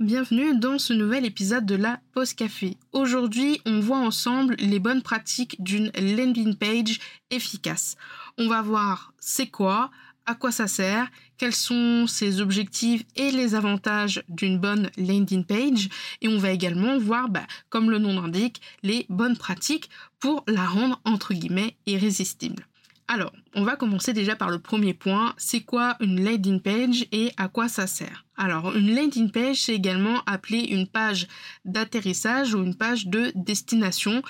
Bienvenue 0.00 0.58
dans 0.58 0.78
ce 0.78 0.94
nouvel 0.94 1.26
épisode 1.26 1.66
de 1.66 1.74
la 1.74 2.00
Pause 2.14 2.32
Café. 2.32 2.78
Aujourd'hui, 2.92 3.60
on 3.66 3.80
voit 3.80 3.98
ensemble 3.98 4.54
les 4.58 4.78
bonnes 4.78 5.02
pratiques 5.02 5.62
d'une 5.62 5.92
landing 5.94 6.56
page 6.56 6.98
efficace. 7.30 7.96
On 8.38 8.48
va 8.48 8.62
voir 8.62 9.12
c'est 9.18 9.48
quoi, 9.48 9.90
à 10.24 10.34
quoi 10.34 10.52
ça 10.52 10.68
sert, 10.68 11.06
quels 11.36 11.54
sont 11.54 12.06
ses 12.06 12.40
objectifs 12.40 13.04
et 13.14 13.30
les 13.30 13.54
avantages 13.54 14.24
d'une 14.30 14.58
bonne 14.58 14.90
landing 14.96 15.44
page. 15.44 15.90
Et 16.22 16.28
on 16.28 16.38
va 16.38 16.50
également 16.50 16.98
voir, 16.98 17.28
bah, 17.28 17.46
comme 17.68 17.90
le 17.90 17.98
nom 17.98 18.22
l'indique, 18.22 18.62
les 18.82 19.04
bonnes 19.10 19.36
pratiques 19.36 19.90
pour 20.18 20.44
la 20.46 20.64
rendre 20.64 20.98
entre 21.04 21.34
guillemets 21.34 21.76
irrésistible. 21.84 22.66
Alors, 23.12 23.32
on 23.56 23.64
va 23.64 23.74
commencer 23.74 24.12
déjà 24.12 24.36
par 24.36 24.50
le 24.50 24.60
premier 24.60 24.94
point. 24.94 25.34
C'est 25.36 25.62
quoi 25.62 25.96
une 25.98 26.24
landing 26.24 26.60
page 26.60 27.06
et 27.10 27.32
à 27.36 27.48
quoi 27.48 27.68
ça 27.68 27.88
sert? 27.88 28.24
Alors, 28.36 28.76
une 28.76 28.94
landing 28.94 29.32
page, 29.32 29.62
c'est 29.62 29.74
également 29.74 30.22
appelé 30.26 30.58
une 30.60 30.86
page 30.86 31.26
d'atterrissage 31.64 32.54
ou 32.54 32.62
une 32.62 32.76
page 32.76 33.08
de 33.08 33.32
destination. 33.34 34.22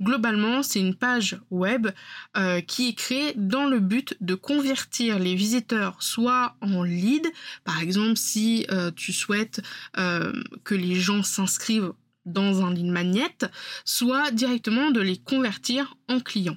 Globalement, 0.00 0.62
c'est 0.62 0.78
une 0.78 0.94
page 0.94 1.40
web 1.50 1.88
euh, 2.36 2.60
qui 2.60 2.90
est 2.90 2.94
créée 2.94 3.32
dans 3.34 3.66
le 3.66 3.80
but 3.80 4.16
de 4.20 4.36
convertir 4.36 5.18
les 5.18 5.34
visiteurs 5.34 6.00
soit 6.00 6.54
en 6.60 6.84
lead, 6.84 7.26
par 7.64 7.82
exemple 7.82 8.16
si 8.16 8.68
euh, 8.70 8.92
tu 8.92 9.12
souhaites 9.12 9.60
euh, 9.96 10.32
que 10.62 10.76
les 10.76 10.94
gens 10.94 11.24
s'inscrivent 11.24 11.92
dans 12.24 12.64
un 12.64 12.72
lead 12.72 12.86
magnet, 12.86 13.36
soit 13.84 14.30
directement 14.30 14.92
de 14.92 15.00
les 15.00 15.16
convertir 15.16 15.96
en 16.06 16.20
clients. 16.20 16.56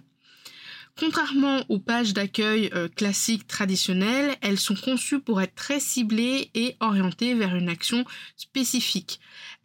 Contrairement 0.99 1.63
aux 1.69 1.79
pages 1.79 2.13
d'accueil 2.13 2.69
euh, 2.73 2.87
classiques 2.87 3.47
traditionnelles, 3.47 4.35
elles 4.41 4.59
sont 4.59 4.75
conçues 4.75 5.19
pour 5.19 5.41
être 5.41 5.55
très 5.55 5.79
ciblées 5.79 6.51
et 6.53 6.75
orientées 6.79 7.33
vers 7.33 7.55
une 7.55 7.69
action 7.69 8.05
spécifique. 8.35 9.19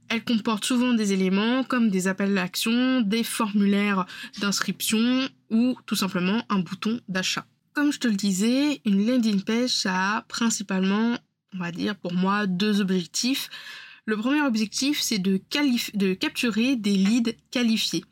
Elles 0.09 0.25
comportent 0.25 0.65
souvent 0.65 0.95
des 0.95 1.13
éléments 1.13 1.65
comme 1.65 1.91
des 1.91 2.07
appels 2.07 2.35
d'action, 2.35 3.01
des 3.01 3.25
formulaires 3.25 4.07
d'inscription 4.41 5.29
ou 5.51 5.77
tout 5.87 5.97
simplement 5.97 6.43
un 6.49 6.61
bouton 6.61 7.01
d'achat. 7.09 7.45
Comme 7.73 7.93
je 7.93 7.99
te 7.99 8.09
le 8.09 8.15
disais, 8.15 8.81
une 8.85 9.07
landing 9.07 9.43
page, 9.43 9.85
a 9.85 10.25
principalement, 10.29 11.19
on 11.55 11.59
va 11.59 11.73
dire 11.73 11.97
pour 11.97 12.15
moi, 12.15 12.47
deux 12.47 12.81
objectifs. 12.81 13.51
Le 14.07 14.17
premier 14.17 14.43
objectif, 14.43 15.01
c'est 15.01 15.19
de 15.19 15.39
capturer 16.15 16.77
des 16.77 16.95
leads 16.95 17.35
qualifiés. 17.51 18.05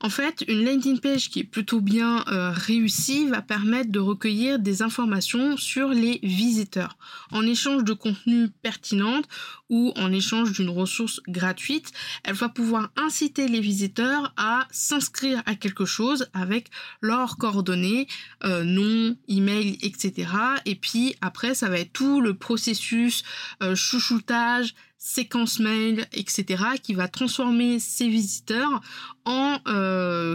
En 0.00 0.10
fait, 0.10 0.44
une 0.48 0.64
landing 0.64 1.00
page 1.00 1.30
qui 1.30 1.40
est 1.40 1.44
plutôt 1.44 1.80
bien 1.80 2.24
euh, 2.28 2.50
réussie 2.50 3.26
va 3.26 3.42
permettre 3.42 3.90
de 3.90 3.98
recueillir 3.98 4.58
des 4.58 4.82
informations 4.82 5.56
sur 5.56 5.88
les 5.88 6.20
visiteurs. 6.22 6.96
En 7.32 7.42
échange 7.42 7.84
de 7.84 7.92
contenu 7.92 8.48
pertinent 8.62 9.22
ou 9.68 9.92
en 9.96 10.12
échange 10.12 10.52
d'une 10.52 10.68
ressource 10.68 11.20
gratuite, 11.28 11.92
elle 12.24 12.34
va 12.34 12.48
pouvoir 12.48 12.90
inciter 12.96 13.48
les 13.48 13.60
visiteurs 13.60 14.32
à 14.36 14.68
s'inscrire 14.70 15.42
à 15.46 15.54
quelque 15.54 15.84
chose 15.84 16.28
avec 16.34 16.68
leurs 17.00 17.36
coordonnées, 17.36 18.06
euh, 18.44 18.64
nom, 18.64 19.16
email, 19.28 19.78
etc. 19.82 20.28
Et 20.66 20.74
puis 20.74 21.16
après, 21.20 21.54
ça 21.54 21.68
va 21.68 21.78
être 21.78 21.92
tout 21.92 22.20
le 22.20 22.34
processus 22.34 23.24
euh, 23.62 23.74
chouchoutage, 23.74 24.74
séquence 24.98 25.60
mail, 25.60 26.06
etc., 26.12 26.64
qui 26.82 26.94
va 26.94 27.06
transformer 27.06 27.78
ces 27.78 28.08
visiteurs 28.08 28.80
en 29.24 29.58
euh, 29.68 29.85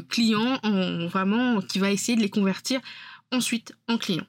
clients, 0.09 0.59
en 0.63 1.07
vraiment, 1.07 1.61
qui 1.61 1.79
va 1.79 1.91
essayer 1.91 2.15
de 2.15 2.21
les 2.21 2.29
convertir 2.29 2.79
ensuite 3.31 3.73
en 3.87 3.97
clients. 3.97 4.27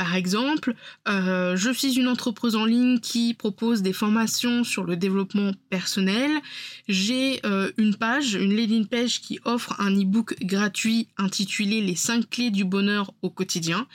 Par 0.00 0.16
exemple, 0.16 0.74
euh, 1.08 1.56
je 1.56 1.70
suis 1.70 1.98
une 1.98 2.08
entreprise 2.08 2.56
en 2.56 2.64
ligne 2.64 3.00
qui 3.00 3.34
propose 3.34 3.82
des 3.82 3.92
formations 3.92 4.64
sur 4.64 4.84
le 4.84 4.96
développement 4.96 5.52
personnel. 5.68 6.30
J'ai 6.88 7.38
euh, 7.44 7.70
une 7.76 7.94
page, 7.94 8.32
une 8.32 8.56
landing 8.56 8.86
page 8.86 9.20
qui 9.20 9.40
offre 9.44 9.78
un 9.78 9.90
e-book 9.90 10.36
gratuit 10.40 11.08
intitulé 11.18 11.82
Les 11.82 11.96
5 11.96 12.30
clés 12.30 12.50
du 12.50 12.64
bonheur 12.64 13.12
au 13.20 13.28
quotidien. 13.28 13.86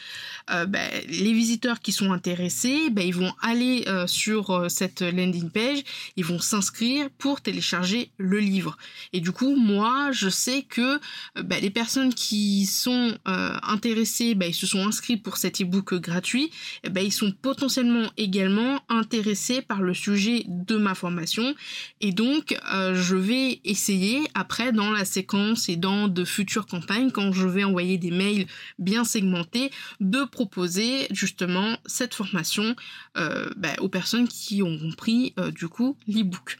Euh, 0.51 0.67
ben, 0.67 0.87
les 1.09 1.33
visiteurs 1.33 1.79
qui 1.79 1.91
sont 1.91 2.11
intéressés, 2.11 2.91
ben, 2.91 3.01
ils 3.01 3.15
vont 3.15 3.33
aller 3.41 3.85
sur 4.05 4.69
cette 4.69 5.01
landing 5.01 5.49
page, 5.49 5.79
ils 6.17 6.25
vont 6.25 6.37
s'inscrire 6.37 7.09
pour 7.17 7.41
télécharger 7.41 8.11
le 8.17 8.37
livre. 8.39 8.77
Et 9.11 9.21
du 9.21 9.31
coup, 9.31 9.55
moi, 9.55 10.11
je 10.11 10.29
sais 10.29 10.61
que 10.61 10.99
ben, 11.41 11.59
les 11.59 11.71
personnes 11.71 12.13
qui 12.13 12.67
sont 12.67 13.17
intéressées, 13.25 14.37
ils 14.39 14.53
se 14.53 14.67
sont 14.67 14.85
inscrits 14.85 15.17
pour 15.17 15.37
cet 15.37 15.61
e-book 15.61 15.94
gratuit, 15.97 16.51
eh 16.83 16.89
ben, 16.89 17.01
ils 17.01 17.11
sont 17.11 17.31
potentiellement 17.31 18.09
également 18.17 18.81
intéressés 18.89 19.61
par 19.61 19.81
le 19.81 19.93
sujet 19.93 20.43
de 20.47 20.77
ma 20.77 20.95
formation 20.95 21.55
et 22.01 22.11
donc 22.11 22.57
euh, 22.73 22.95
je 22.95 23.15
vais 23.15 23.61
essayer 23.63 24.21
après 24.33 24.71
dans 24.71 24.91
la 24.91 25.05
séquence 25.05 25.69
et 25.69 25.75
dans 25.75 26.07
de 26.07 26.25
futures 26.25 26.65
campagnes 26.65 27.11
quand 27.11 27.31
je 27.31 27.47
vais 27.47 27.63
envoyer 27.63 27.97
des 27.97 28.11
mails 28.11 28.47
bien 28.79 29.03
segmentés 29.03 29.71
de 29.99 30.23
proposer 30.23 31.07
justement 31.11 31.77
cette 31.85 32.13
formation 32.13 32.75
euh, 33.17 33.49
ben, 33.57 33.75
aux 33.79 33.89
personnes 33.89 34.27
qui 34.27 34.61
ont 34.61 34.77
compris 34.77 35.33
euh, 35.39 35.51
du 35.51 35.67
coup 35.67 35.97
l'e-book. 36.07 36.57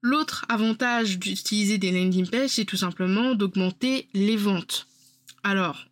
L'autre 0.00 0.44
avantage 0.48 1.18
d'utiliser 1.18 1.78
des 1.78 1.90
landing 1.90 2.28
pages, 2.28 2.50
c'est 2.50 2.64
tout 2.64 2.76
simplement 2.76 3.34
d'augmenter 3.34 4.08
les 4.14 4.36
ventes. 4.36 4.86
Alors, 5.42 5.87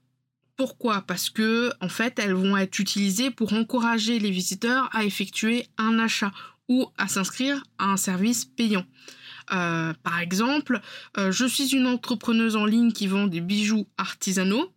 pourquoi? 0.57 1.03
Parce 1.03 1.31
que 1.31 1.71
en 1.81 1.89
fait, 1.89 2.19
elles 2.19 2.35
vont 2.35 2.57
être 2.57 2.79
utilisées 2.79 3.31
pour 3.31 3.53
encourager 3.53 4.19
les 4.19 4.31
visiteurs 4.31 4.89
à 4.93 5.05
effectuer 5.05 5.67
un 5.79 5.99
achat 5.99 6.33
ou 6.69 6.87
à 6.99 7.09
s'inscrire 7.09 7.63
à 7.79 7.93
un 7.93 7.97
service 7.97 8.45
payant. 8.45 8.85
Euh, 9.53 9.93
par 10.03 10.19
exemple, 10.19 10.81
euh, 11.19 11.31
je 11.31 11.47
suis 11.47 11.75
une 11.75 11.87
entrepreneuse 11.87 12.57
en 12.57 12.65
ligne 12.65 12.93
qui 12.93 13.07
vend 13.07 13.27
des 13.27 13.41
bijoux 13.41 13.87
artisanaux. 13.99 14.73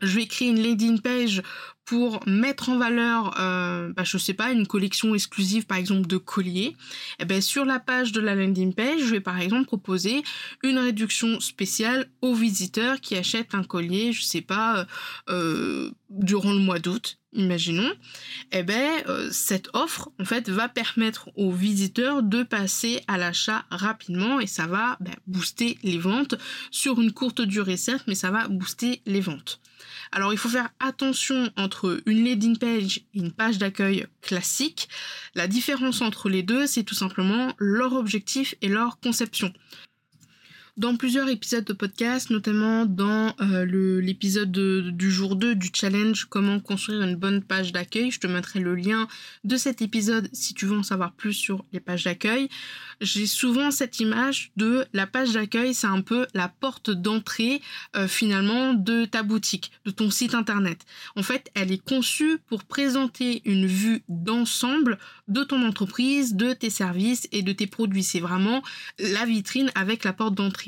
Je 0.00 0.16
vais 0.16 0.26
créer 0.26 0.48
une 0.48 0.62
landing 0.62 1.00
page 1.00 1.42
pour 1.84 2.20
mettre 2.26 2.68
en 2.68 2.76
valeur, 2.76 3.34
euh, 3.40 3.92
bah, 3.94 4.04
je 4.04 4.18
sais 4.18 4.34
pas, 4.34 4.52
une 4.52 4.66
collection 4.66 5.14
exclusive 5.14 5.64
par 5.64 5.78
exemple 5.78 6.06
de 6.06 6.18
colliers, 6.18 6.66
et 6.66 6.76
eh 7.20 7.24
ben 7.24 7.40
sur 7.40 7.64
la 7.64 7.80
page 7.80 8.12
de 8.12 8.20
la 8.20 8.34
landing 8.34 8.74
page, 8.74 9.00
je 9.00 9.12
vais 9.12 9.20
par 9.20 9.40
exemple 9.40 9.64
proposer 9.64 10.22
une 10.62 10.78
réduction 10.78 11.40
spéciale 11.40 12.10
aux 12.20 12.34
visiteurs 12.34 13.00
qui 13.00 13.16
achètent 13.16 13.54
un 13.54 13.64
collier, 13.64 14.12
je 14.12 14.22
sais 14.22 14.42
pas, 14.42 14.86
euh, 15.30 15.90
durant 16.10 16.52
le 16.52 16.58
mois 16.58 16.78
d'août, 16.78 17.17
imaginons. 17.32 17.92
Eh 18.52 18.62
ben 18.62 19.02
euh, 19.08 19.28
cette 19.30 19.68
offre 19.74 20.10
en 20.18 20.24
fait 20.24 20.48
va 20.48 20.68
permettre 20.68 21.28
aux 21.36 21.52
visiteurs 21.52 22.22
de 22.22 22.42
passer 22.42 23.02
à 23.06 23.18
l'achat 23.18 23.64
rapidement 23.70 24.40
et 24.40 24.46
ça 24.46 24.66
va 24.66 24.96
ben, 25.00 25.14
booster 25.26 25.78
les 25.82 25.98
ventes 25.98 26.34
sur 26.70 27.00
une 27.00 27.12
courte 27.12 27.42
durée 27.42 27.76
certes, 27.76 28.04
mais 28.06 28.14
ça 28.14 28.30
va 28.30 28.48
booster 28.48 29.02
les 29.06 29.20
ventes. 29.20 29.60
Alors 30.10 30.32
il 30.32 30.38
faut 30.38 30.48
faire 30.48 30.70
attention 30.80 31.50
entre 31.56 32.00
une 32.06 32.24
landing 32.24 32.56
page 32.56 32.98
et 33.14 33.18
une 33.18 33.32
page 33.32 33.58
d'accueil 33.58 34.06
classique. 34.22 34.88
La 35.34 35.46
différence 35.46 36.00
entre 36.00 36.28
les 36.28 36.42
deux, 36.42 36.66
c'est 36.66 36.82
tout 36.82 36.94
simplement 36.94 37.52
leur 37.58 37.92
objectif 37.92 38.54
et 38.62 38.68
leur 38.68 39.00
conception. 39.00 39.52
Dans 40.78 40.96
plusieurs 40.96 41.28
épisodes 41.28 41.64
de 41.64 41.72
podcast, 41.72 42.30
notamment 42.30 42.86
dans 42.86 43.34
euh, 43.40 43.64
l'épisode 44.00 44.52
du 44.52 45.10
jour 45.10 45.34
2 45.34 45.56
du 45.56 45.70
challenge 45.74 46.26
Comment 46.26 46.60
construire 46.60 47.02
une 47.02 47.16
bonne 47.16 47.42
page 47.42 47.72
d'accueil, 47.72 48.12
je 48.12 48.20
te 48.20 48.28
mettrai 48.28 48.60
le 48.60 48.76
lien 48.76 49.08
de 49.42 49.56
cet 49.56 49.82
épisode 49.82 50.28
si 50.32 50.54
tu 50.54 50.66
veux 50.66 50.78
en 50.78 50.84
savoir 50.84 51.14
plus 51.14 51.32
sur 51.32 51.64
les 51.72 51.80
pages 51.80 52.04
d'accueil. 52.04 52.48
J'ai 53.00 53.26
souvent 53.26 53.72
cette 53.72 53.98
image 53.98 54.52
de 54.56 54.86
la 54.92 55.08
page 55.08 55.32
d'accueil, 55.32 55.74
c'est 55.74 55.88
un 55.88 56.00
peu 56.00 56.28
la 56.32 56.46
porte 56.46 56.90
d'entrée 56.90 57.60
euh, 57.96 58.06
finalement 58.06 58.72
de 58.72 59.04
ta 59.04 59.24
boutique, 59.24 59.72
de 59.84 59.90
ton 59.90 60.12
site 60.12 60.36
internet. 60.36 60.86
En 61.16 61.24
fait, 61.24 61.50
elle 61.54 61.72
est 61.72 61.84
conçue 61.84 62.38
pour 62.46 62.62
présenter 62.62 63.42
une 63.44 63.66
vue 63.66 64.04
d'ensemble 64.08 64.98
de 65.26 65.42
ton 65.42 65.66
entreprise, 65.66 66.36
de 66.36 66.52
tes 66.52 66.70
services 66.70 67.26
et 67.32 67.42
de 67.42 67.50
tes 67.52 67.66
produits. 67.66 68.04
C'est 68.04 68.20
vraiment 68.20 68.62
la 69.00 69.24
vitrine 69.24 69.72
avec 69.74 70.04
la 70.04 70.12
porte 70.12 70.36
d'entrée. 70.36 70.67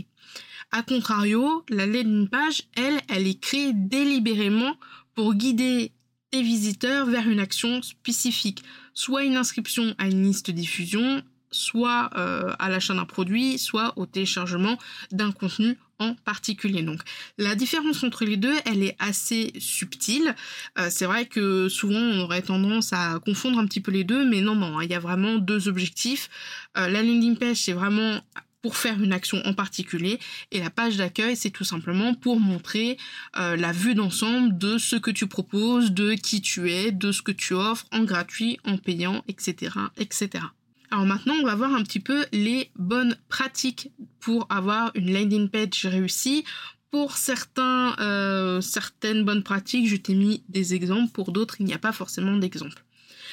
A 0.73 0.83
contrario, 0.83 1.65
la 1.69 1.87
landing 1.87 2.29
page, 2.29 2.63
elle, 2.77 3.01
elle 3.09 3.27
est 3.27 3.41
créée 3.41 3.73
délibérément 3.75 4.77
pour 5.15 5.35
guider 5.35 5.93
tes 6.31 6.43
visiteurs 6.43 7.07
vers 7.07 7.29
une 7.29 7.41
action 7.41 7.83
spécifique, 7.83 8.63
soit 8.95 9.25
une 9.25 9.37
inscription 9.37 9.95
à 9.99 10.07
une 10.07 10.23
liste 10.23 10.51
diffusion, 10.51 11.23
soit 11.51 12.11
euh, 12.17 12.55
à 12.59 12.69
l'achat 12.69 12.95
d'un 12.95 13.05
produit, 13.05 13.59
soit 13.59 13.93
au 13.97 14.07
téléchargement 14.07 14.79
d'un 15.11 15.33
contenu 15.33 15.77
en 15.99 16.15
particulier. 16.15 16.83
Donc 16.83 17.01
la 17.37 17.55
différence 17.55 18.03
entre 18.05 18.25
les 18.25 18.37
deux, 18.37 18.55
elle 18.65 18.83
est 18.83 18.97
assez 18.99 19.53
subtile. 19.59 20.35
Euh, 20.79 20.89
c'est 20.91 21.05
vrai 21.05 21.27
que 21.27 21.69
souvent 21.69 21.99
on 21.99 22.21
aurait 22.21 22.43
tendance 22.43 22.93
à 22.93 23.19
confondre 23.25 23.59
un 23.59 23.67
petit 23.67 23.81
peu 23.81 23.91
les 23.91 24.05
deux, 24.05 24.25
mais 24.29 24.41
non, 24.41 24.55
non, 24.55 24.79
hein, 24.79 24.85
il 24.85 24.91
y 24.91 24.95
a 24.95 25.01
vraiment 25.01 25.37
deux 25.39 25.69
objectifs. 25.69 26.31
Euh, 26.79 26.89
la 26.89 27.03
landing 27.03 27.37
page, 27.37 27.57
c'est 27.57 27.73
vraiment 27.73 28.21
pour 28.63 28.77
faire 28.77 29.03
une 29.03 29.13
action 29.13 29.41
en 29.45 29.55
particulier 29.55 30.19
et 30.51 30.61
la 30.61 30.71
page 30.71 30.97
d'accueil 30.97 31.37
c'est 31.37 31.51
tout 31.51 31.65
simplement 31.65 32.15
pour 32.15 32.41
montrer 32.41 32.97
la 33.35 33.73
vue 33.73 33.95
d'ensemble 33.95 34.57
de 34.59 34.79
ce 34.79 34.97
que 34.97 35.11
tu 35.11 35.27
proposes, 35.27 35.93
de 35.93 36.15
qui 36.15 36.41
tu 36.41 36.71
es, 36.71 36.93
de 36.93 37.13
ce 37.13 37.23
que 37.23 37.33
tu 37.33 37.55
offres 37.55 37.87
en 37.93 38.05
gratuit, 38.05 38.59
en 38.65 38.77
payant, 38.77 39.25
etc. 39.29 39.73
etc. 39.97 40.45
Alors 40.91 41.07
maintenant, 41.07 41.35
on 41.41 41.45
va 41.45 41.55
voir 41.55 41.73
un 41.75 41.83
petit 41.83 42.01
peu 42.01 42.27
les 42.33 42.71
bonnes 42.77 43.17
pratiques 43.29 43.91
pour 44.19 44.47
avoir 44.51 44.91
une 44.95 45.13
landing 45.13 45.49
page 45.49 45.87
réussie. 45.87 46.45
Pour 46.91 47.17
certains, 47.17 47.95
euh, 48.01 48.61
certaines 48.61 49.25
bonnes 49.25 49.45
pratiques, 49.45 49.89
je 49.89 49.95
t'ai 49.95 50.15
mis 50.15 50.43
des 50.49 50.75
exemples. 50.75 51.13
Pour 51.13 51.31
d'autres, 51.31 51.57
il 51.61 51.67
n'y 51.67 51.75
a 51.75 51.79
pas 51.79 51.93
forcément 51.93 52.37
d'exemples. 52.37 52.83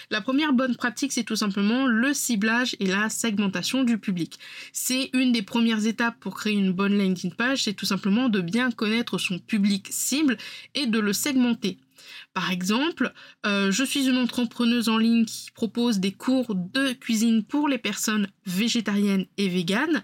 La 0.09 0.21
première 0.21 0.53
bonne 0.53 0.77
pratique, 0.77 1.11
c'est 1.11 1.25
tout 1.25 1.35
simplement 1.35 1.85
le 1.85 2.13
ciblage 2.13 2.77
et 2.79 2.85
la 2.85 3.09
segmentation 3.09 3.83
du 3.83 3.97
public. 3.97 4.39
C'est 4.71 5.09
une 5.11 5.33
des 5.33 5.41
premières 5.41 5.85
étapes 5.85 6.17
pour 6.21 6.35
créer 6.35 6.53
une 6.53 6.71
bonne 6.71 6.97
landing 6.97 7.33
page, 7.33 7.63
c'est 7.63 7.73
tout 7.73 7.85
simplement 7.85 8.29
de 8.29 8.39
bien 8.39 8.71
connaître 8.71 9.17
son 9.17 9.37
public 9.37 9.87
cible 9.89 10.37
et 10.75 10.85
de 10.85 10.99
le 10.99 11.11
segmenter. 11.11 11.77
Par 12.33 12.51
exemple, 12.51 13.11
euh, 13.45 13.71
je 13.71 13.83
suis 13.83 14.07
une 14.07 14.17
entrepreneuse 14.17 14.87
en 14.87 14.97
ligne 14.97 15.25
qui 15.25 15.51
propose 15.51 15.99
des 15.99 16.11
cours 16.11 16.53
de 16.55 16.93
cuisine 16.93 17.43
pour 17.43 17.67
les 17.67 17.77
personnes 17.77 18.27
végétariennes 18.45 19.25
et 19.37 19.49
véganes. 19.49 20.03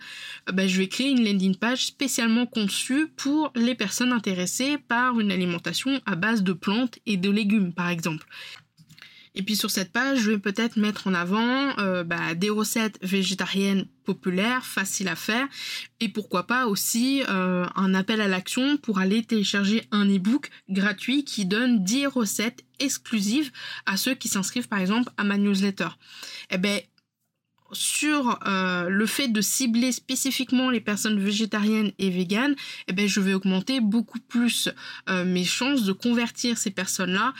Euh, 0.49 0.51
ben, 0.51 0.67
je 0.67 0.79
vais 0.79 0.87
créer 0.87 1.11
une 1.11 1.23
landing 1.23 1.55
page 1.55 1.85
spécialement 1.85 2.45
conçue 2.45 3.07
pour 3.15 3.51
les 3.55 3.75
personnes 3.75 4.11
intéressées 4.11 4.77
par 4.77 5.19
une 5.19 5.31
alimentation 5.31 6.01
à 6.05 6.15
base 6.15 6.43
de 6.43 6.53
plantes 6.53 6.99
et 7.05 7.17
de 7.17 7.29
légumes, 7.29 7.71
par 7.71 7.89
exemple. 7.89 8.27
Et 9.35 9.41
puis 9.43 9.55
sur 9.55 9.71
cette 9.71 9.91
page, 9.91 10.19
je 10.19 10.31
vais 10.31 10.37
peut-être 10.37 10.77
mettre 10.77 11.07
en 11.07 11.13
avant 11.13 11.77
euh, 11.79 12.03
bah, 12.03 12.35
des 12.35 12.49
recettes 12.49 12.99
végétariennes 13.01 13.87
populaires, 14.03 14.65
faciles 14.65 15.07
à 15.07 15.15
faire, 15.15 15.47
et 15.99 16.09
pourquoi 16.09 16.45
pas 16.45 16.67
aussi 16.67 17.23
euh, 17.29 17.65
un 17.75 17.93
appel 17.95 18.21
à 18.21 18.27
l'action 18.27 18.77
pour 18.77 18.99
aller 18.99 19.23
télécharger 19.23 19.87
un 19.91 20.05
e-book 20.05 20.51
gratuit 20.69 21.23
qui 21.23 21.45
donne 21.45 21.83
10 21.83 22.07
recettes 22.07 22.63
exclusives 22.79 23.51
à 23.85 23.97
ceux 23.97 24.13
qui 24.13 24.27
s'inscrivent 24.27 24.67
par 24.67 24.79
exemple 24.79 25.11
à 25.17 25.23
ma 25.23 25.37
newsletter. 25.37 25.89
Eh 26.51 26.57
ben 26.57 26.81
sur 27.71 28.37
euh, 28.45 28.87
le 28.87 29.05
fait 29.07 29.29
de 29.29 29.41
cibler 29.41 29.91
spécifiquement 29.91 30.69
les 30.69 30.81
personnes 30.81 31.19
végétariennes 31.19 31.91
et 31.97 32.11
véganes, 32.11 32.55
eh 32.87 32.93
ben, 32.93 33.07
je 33.07 33.19
vais 33.19 33.33
augmenter 33.33 33.81
beaucoup 33.81 34.19
plus 34.19 34.69
mes 35.25 35.43
chances 35.43 35.83
de 35.83 35.91
convertir 35.91 36.59
ces 36.59 36.69
personnes-là 36.69 37.33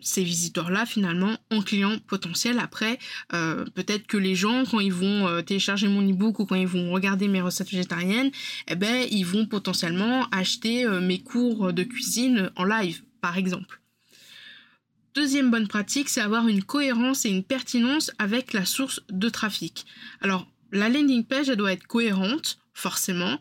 ces 0.00 0.22
visiteurs-là 0.22 0.86
finalement 0.86 1.36
en 1.50 1.62
clients 1.62 1.98
potentiels. 2.06 2.58
Après, 2.58 2.98
euh, 3.32 3.64
peut-être 3.74 4.06
que 4.06 4.16
les 4.16 4.34
gens, 4.34 4.64
quand 4.64 4.80
ils 4.80 4.92
vont 4.92 5.26
euh, 5.26 5.42
télécharger 5.42 5.88
mon 5.88 6.02
e-book 6.02 6.38
ou 6.38 6.46
quand 6.46 6.54
ils 6.54 6.66
vont 6.66 6.92
regarder 6.92 7.28
mes 7.28 7.40
recettes 7.40 7.70
végétariennes, 7.70 8.30
eh 8.68 8.76
ben, 8.76 9.06
ils 9.10 9.24
vont 9.24 9.46
potentiellement 9.46 10.26
acheter 10.30 10.84
euh, 10.84 11.00
mes 11.00 11.20
cours 11.20 11.72
de 11.72 11.82
cuisine 11.82 12.50
en 12.56 12.64
live, 12.64 13.02
par 13.20 13.36
exemple. 13.36 13.80
Deuxième 15.14 15.50
bonne 15.50 15.66
pratique, 15.66 16.08
c'est 16.08 16.20
avoir 16.20 16.46
une 16.46 16.62
cohérence 16.62 17.24
et 17.24 17.30
une 17.30 17.42
pertinence 17.42 18.12
avec 18.18 18.52
la 18.52 18.64
source 18.64 19.00
de 19.10 19.28
trafic. 19.28 19.84
Alors, 20.20 20.46
la 20.70 20.88
landing 20.88 21.24
page, 21.24 21.48
elle 21.48 21.56
doit 21.56 21.72
être 21.72 21.86
cohérente 21.86 22.58
forcément. 22.78 23.38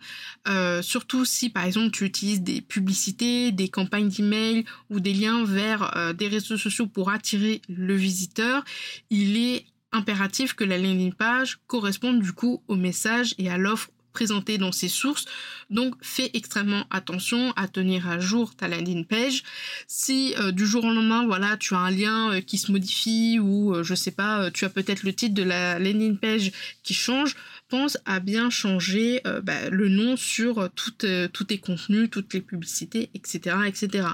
Euh, 0.48 0.82
surtout 0.82 1.26
si 1.26 1.50
par 1.50 1.66
exemple 1.66 1.92
tu 1.92 2.06
utilises 2.06 2.42
des 2.42 2.62
publicités, 2.62 3.52
des 3.52 3.70
campagnes 3.70 4.10
d'email 4.10 4.66
ou 4.90 5.00
des 5.00 5.14
liens 5.14 5.46
vers 5.46 5.96
euh, 5.96 6.14
des 6.14 6.28
réseaux 6.28 6.58
sociaux 6.58 6.88
pour 6.88 7.10
attirer 7.12 7.62
le 7.70 7.96
visiteur, 7.96 8.64
il 9.10 9.38
est 9.38 9.66
impératif 9.92 10.54
que 10.54 10.64
la 10.64 10.78
landing 10.78 11.14
page 11.14 11.60
corresponde 11.68 12.22
du 12.22 12.34
coup 12.34 12.62
au 12.68 12.76
message 12.76 13.36
et 13.38 13.50
à 13.50 13.58
l'offre 13.58 13.90
dans 14.26 14.72
ses 14.72 14.90
sources. 14.90 15.26
Donc 15.70 15.96
fais 16.02 16.32
extrêmement 16.34 16.86
attention 16.90 17.52
à 17.56 17.68
tenir 17.68 18.08
à 18.10 18.20
jour 18.20 18.56
ta 18.56 18.68
landing 18.68 19.06
page. 19.06 19.44
Si 19.88 20.34
euh, 20.40 20.52
du 20.52 20.66
jour 20.66 20.84
au 20.84 20.94
lendemain, 20.94 21.26
voilà, 21.26 21.58
tu 21.58 21.76
as 21.76 21.80
un 21.80 21.92
lien 21.92 22.42
qui 22.42 22.58
se 22.58 22.72
modifie 22.72 23.40
ou 23.40 23.84
je 23.84 23.96
sais 23.96 24.12
pas, 24.12 24.52
tu 24.52 24.66
as 24.66 24.70
peut-être 24.70 25.04
le 25.04 25.14
titre 25.14 25.34
de 25.34 25.44
la 25.44 25.80
landing 25.80 26.18
page 26.18 26.52
qui 26.84 26.94
change, 26.94 27.36
pense 27.68 27.98
à 28.06 28.20
bien 28.20 28.50
changer 28.50 29.22
euh, 29.28 29.42
bah, 29.42 29.70
le 29.70 29.90
nom 29.90 30.16
sur 30.16 30.60
euh, 30.60 30.68
tous 30.74 31.44
tes 31.44 31.58
contenus, 31.58 32.10
toutes 32.10 32.34
les 32.34 32.42
publicités, 32.42 33.10
etc., 33.14 33.56
etc. 33.68 34.08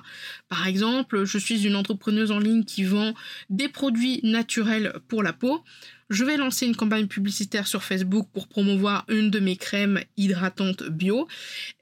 Par 0.50 0.68
exemple, 0.68 1.26
je 1.26 1.38
suis 1.38 1.66
une 1.66 1.76
entrepreneuse 1.76 2.32
en 2.32 2.40
ligne 2.40 2.64
qui 2.64 2.84
vend 2.84 3.14
des 3.50 3.70
produits 3.70 4.20
naturels 4.24 4.94
pour 5.08 5.24
la 5.24 5.34
peau 5.34 5.64
je 6.14 6.24
vais 6.24 6.38
lancer 6.38 6.68
une 6.68 6.76
campagne 6.76 7.08
publicitaire 7.08 7.66
sur 7.66 7.84
Facebook 7.84 8.28
pour 8.34 8.48
promouvoir 8.48 9.04
une 9.10 9.32
de 9.32 9.40
mes 9.40 9.56
crèmes 9.56 10.00
hydratantes 10.16 10.84
bio. 10.84 11.28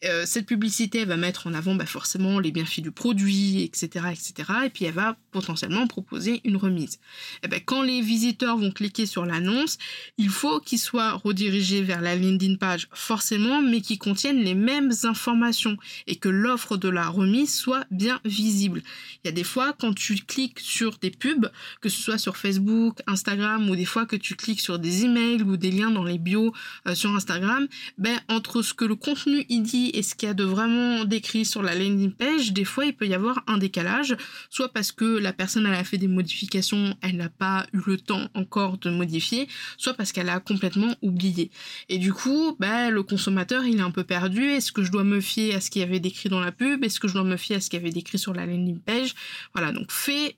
Euh, 0.06 0.24
cette 0.26 0.46
publicité 0.46 1.04
va 1.04 1.18
mettre 1.18 1.48
en 1.48 1.54
avant 1.54 1.76
bah, 1.76 1.86
forcément 1.86 2.40
les 2.40 2.52
bienfaits 2.52 2.80
du 2.80 2.92
produit, 2.92 3.62
etc., 3.64 4.06
etc. 4.12 4.52
Et 4.66 4.70
puis 4.70 4.86
elle 4.86 4.94
va 4.94 5.18
potentiellement 5.32 5.86
proposer 5.86 6.42
une 6.46 6.56
remise. 6.56 6.94
Et 6.94 6.98
eh 7.44 7.48
ben, 7.50 7.60
quand 7.64 7.82
les 7.82 8.02
visiteurs 8.02 8.58
vont 8.58 8.72
cliquer 8.72 9.06
sur 9.06 9.26
l'annonce, 9.26 9.78
il 10.18 10.30
faut 10.30 10.60
qu'ils 10.62 10.80
soient 10.80 11.14
redirigés 11.14 11.82
vers 11.82 12.02
la 12.02 12.16
landing 12.16 12.58
page 12.58 12.88
forcément, 12.94 13.62
mais 13.62 13.82
qui 13.82 13.98
contiennent 13.98 14.42
les 14.42 14.56
mêmes 14.56 14.92
informations 15.04 15.78
et 16.08 16.16
que 16.16 16.30
l'offre 16.30 16.78
de 16.78 16.90
la 16.90 17.08
remise 17.08 17.54
soit 17.54 17.86
bien 17.92 18.22
visible. 18.24 18.82
Il 19.24 19.28
y 19.28 19.30
a 19.30 19.34
des 19.34 19.44
fois 19.44 19.74
quand 19.78 19.94
tu 19.94 20.16
cliques 20.16 20.60
sur 20.60 20.98
des 21.00 21.12
pubs, 21.12 21.52
que 21.82 21.90
ce 21.90 22.02
soit 22.02 22.18
sur 22.18 22.38
Facebook, 22.38 23.00
Instagram 23.08 23.70
ou 23.70 23.76
des 23.76 23.86
fois 23.86 24.06
que 24.06 24.21
tu 24.22 24.36
cliques 24.36 24.62
sur 24.62 24.80
des 24.80 25.06
emails 25.06 25.42
ou 25.44 25.58
des 25.58 25.72
liens 25.72 25.92
dans 25.92 26.04
les 26.04 26.18
bios 26.18 26.54
euh, 26.88 26.96
sur 26.96 27.14
Instagram, 27.16 27.68
ben 27.98 28.20
entre 28.30 28.62
ce 28.62 28.74
que 28.74 28.86
le 28.86 28.96
contenu 28.96 29.46
il 29.50 29.64
dit 29.64 29.92
et 29.94 30.04
ce 30.04 30.16
qu'il 30.16 30.28
y 30.28 30.32
a 30.32 30.34
de 30.34 30.44
vraiment 30.44 31.06
décrit 31.06 31.46
sur 31.46 31.62
la 31.62 31.76
landing 31.76 32.12
page, 32.12 32.54
des 32.54 32.66
fois 32.66 32.86
il 32.86 32.94
peut 32.94 33.08
y 33.08 33.14
avoir 33.14 33.44
un 33.48 33.58
décalage, 33.58 34.16
soit 34.50 34.70
parce 34.70 34.92
que 34.92 35.06
la 35.06 35.34
personne 35.34 35.66
elle 35.66 35.74
a 35.74 35.84
fait 35.84 35.98
des 35.98 36.08
modifications, 36.08 36.96
elle 37.02 37.18
n'a 37.18 37.30
pas 37.30 37.66
eu 37.74 37.82
le 37.86 37.98
temps 37.98 38.28
encore 38.34 38.78
de 38.78 38.90
modifier, 38.90 39.48
soit 39.78 39.94
parce 39.94 40.12
qu'elle 40.12 40.30
a 40.30 40.40
complètement 40.40 40.96
oublié. 41.02 41.52
Et 41.90 41.98
du 41.98 42.14
coup, 42.14 42.56
ben, 42.60 42.90
le 42.90 43.04
consommateur 43.04 43.66
il 43.66 43.78
est 43.78 43.82
un 43.82 43.92
peu 43.92 44.04
perdu. 44.04 44.44
Est-ce 44.44 44.72
que 44.72 44.84
je 44.84 44.92
dois 44.92 45.04
me 45.04 45.20
fier 45.20 45.56
à 45.56 45.62
ce 45.62 45.70
qu'il 45.70 45.82
y 45.82 45.86
avait 45.86 46.00
décrit 46.00 46.30
dans 46.30 46.40
la 46.40 46.52
pub? 46.52 46.84
Est-ce 46.84 47.00
que 47.00 47.08
je 47.08 47.14
dois 47.14 47.24
me 47.24 47.38
fier 47.38 47.58
à 47.58 47.60
ce 47.60 47.70
qu'il 47.70 47.80
y 47.80 47.82
avait 47.82 47.92
décrit 47.92 48.20
sur 48.20 48.34
la 48.34 48.46
landing 48.46 48.80
page? 48.80 49.14
Voilà, 49.54 49.72
donc 49.72 49.92
fais 49.92 50.36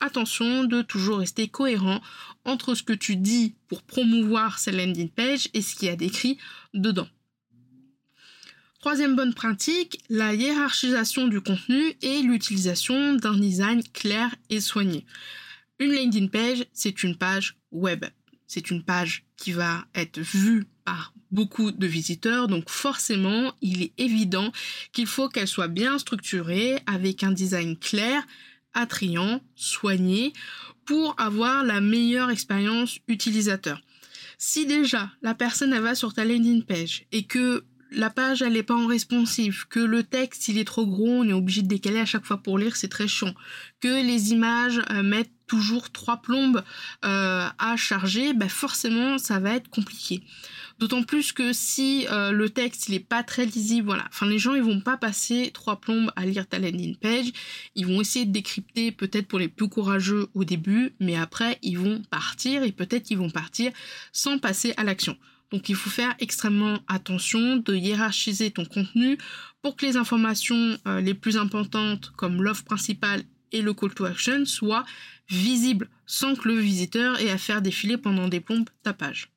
attention 0.00 0.64
de 0.64 0.82
toujours 0.82 1.18
rester 1.18 1.48
cohérent 1.48 2.00
entre 2.44 2.74
ce 2.74 2.82
que 2.82 2.92
tu 2.92 3.16
dis 3.16 3.54
pour 3.68 3.82
promouvoir 3.82 4.58
cette 4.58 4.74
landing 4.74 5.10
page 5.10 5.48
et 5.54 5.62
ce 5.62 5.74
qu'il 5.74 5.88
y 5.88 5.90
a 5.90 5.96
décrit 5.96 6.38
dedans. 6.74 7.08
Troisième 8.80 9.14
bonne 9.14 9.34
pratique, 9.34 10.02
la 10.08 10.32
hiérarchisation 10.34 11.28
du 11.28 11.42
contenu 11.42 11.94
et 12.00 12.22
l'utilisation 12.22 13.14
d'un 13.14 13.36
design 13.36 13.82
clair 13.92 14.34
et 14.48 14.60
soigné. 14.60 15.04
Une 15.78 15.92
landing 15.92 16.30
page, 16.30 16.64
c'est 16.72 17.02
une 17.02 17.16
page 17.16 17.56
web. 17.72 18.06
C'est 18.46 18.70
une 18.70 18.82
page 18.82 19.24
qui 19.36 19.52
va 19.52 19.84
être 19.94 20.18
vue 20.18 20.66
par 20.84 21.12
beaucoup 21.30 21.70
de 21.70 21.86
visiteurs, 21.86 22.48
donc 22.48 22.68
forcément, 22.68 23.52
il 23.60 23.82
est 23.82 23.92
évident 23.98 24.50
qu'il 24.92 25.06
faut 25.06 25.28
qu'elle 25.28 25.46
soit 25.46 25.68
bien 25.68 25.98
structurée 25.98 26.78
avec 26.86 27.22
un 27.22 27.32
design 27.32 27.76
clair, 27.76 28.26
attrayant, 28.74 29.40
soigné, 29.54 30.32
pour 30.84 31.14
avoir 31.18 31.64
la 31.64 31.80
meilleure 31.80 32.30
expérience 32.30 32.98
utilisateur. 33.08 33.80
Si 34.38 34.66
déjà 34.66 35.10
la 35.22 35.34
personne 35.34 35.78
va 35.78 35.94
sur 35.94 36.14
ta 36.14 36.24
landing 36.24 36.64
page 36.64 37.04
et 37.12 37.24
que 37.24 37.64
la 37.92 38.10
page 38.10 38.42
elle 38.42 38.56
est 38.56 38.62
pas 38.62 38.74
en 38.74 38.86
responsive, 38.86 39.66
que 39.68 39.80
le 39.80 40.02
texte 40.02 40.48
il 40.48 40.58
est 40.58 40.64
trop 40.64 40.86
gros, 40.86 41.08
on 41.08 41.28
est 41.28 41.32
obligé 41.32 41.62
de 41.62 41.68
décaler 41.68 41.98
à 41.98 42.06
chaque 42.06 42.24
fois 42.24 42.38
pour 42.38 42.58
lire, 42.58 42.76
c'est 42.76 42.88
très 42.88 43.08
chiant, 43.08 43.34
que 43.80 44.02
les 44.04 44.32
images 44.32 44.80
euh, 44.90 45.02
mettent 45.02 45.32
toujours 45.46 45.90
trois 45.90 46.22
plombes 46.22 46.62
euh, 47.04 47.48
à 47.58 47.76
charger, 47.76 48.32
ben 48.32 48.48
forcément 48.48 49.18
ça 49.18 49.40
va 49.40 49.54
être 49.54 49.68
compliqué. 49.68 50.22
D'autant 50.80 51.02
plus 51.02 51.32
que 51.32 51.52
si 51.52 52.06
euh, 52.10 52.32
le 52.32 52.48
texte 52.48 52.88
il 52.88 52.94
est 52.94 53.06
pas 53.06 53.22
très 53.22 53.44
lisible, 53.44 53.84
voilà, 53.88 54.06
enfin 54.08 54.26
les 54.26 54.38
gens 54.38 54.54
ils 54.54 54.62
vont 54.62 54.80
pas 54.80 54.96
passer 54.96 55.50
trois 55.52 55.78
plombes 55.78 56.10
à 56.16 56.24
lire 56.24 56.48
ta 56.48 56.58
landing 56.58 56.96
page, 56.96 57.32
ils 57.74 57.86
vont 57.86 58.00
essayer 58.00 58.24
de 58.24 58.32
décrypter 58.32 58.90
peut-être 58.90 59.28
pour 59.28 59.38
les 59.38 59.48
plus 59.48 59.68
courageux 59.68 60.28
au 60.32 60.44
début, 60.44 60.94
mais 60.98 61.16
après 61.16 61.58
ils 61.60 61.78
vont 61.78 62.00
partir 62.10 62.62
et 62.62 62.72
peut-être 62.72 63.02
qu'ils 63.02 63.18
vont 63.18 63.28
partir 63.28 63.72
sans 64.12 64.38
passer 64.38 64.72
à 64.78 64.84
l'action. 64.84 65.18
Donc 65.52 65.68
il 65.68 65.74
faut 65.74 65.90
faire 65.90 66.14
extrêmement 66.18 66.78
attention 66.88 67.58
de 67.58 67.74
hiérarchiser 67.74 68.50
ton 68.50 68.64
contenu 68.64 69.18
pour 69.60 69.76
que 69.76 69.84
les 69.84 69.98
informations 69.98 70.78
euh, 70.86 71.02
les 71.02 71.12
plus 71.12 71.36
importantes 71.36 72.10
comme 72.16 72.42
l'offre 72.42 72.64
principale 72.64 73.22
et 73.52 73.60
le 73.60 73.74
call 73.74 73.92
to 73.92 74.06
action 74.06 74.46
soit 74.46 74.86
visible 75.28 75.90
sans 76.06 76.36
que 76.36 76.48
le 76.48 76.54
visiteur 76.54 77.20
ait 77.20 77.30
à 77.30 77.36
faire 77.36 77.60
défiler 77.60 77.98
pendant 77.98 78.28
des 78.28 78.40
pompes 78.40 78.70
ta 78.82 78.94
page. 78.94 79.30